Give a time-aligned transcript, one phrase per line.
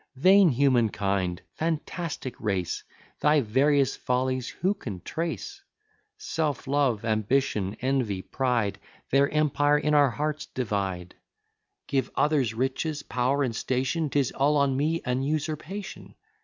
[0.15, 1.43] Vain human kind!
[1.53, 2.83] fantastic race!
[3.19, 5.61] Thy various follies who can trace?
[6.17, 8.79] Self love, ambition, envy, pride,
[9.11, 11.13] Their empire in our hearts divide.
[11.85, 16.15] Give others riches, power, and station, 'Tis all on me an usurpation.